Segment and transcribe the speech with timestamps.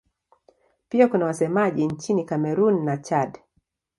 [0.89, 3.39] Pia kuna wasemaji nchini Kamerun na Chad.